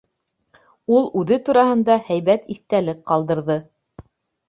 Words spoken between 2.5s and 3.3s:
иҫтәлек